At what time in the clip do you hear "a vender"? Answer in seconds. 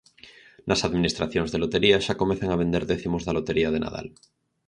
2.51-2.83